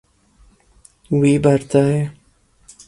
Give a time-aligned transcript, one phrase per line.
[1.19, 2.01] Wî berdaye.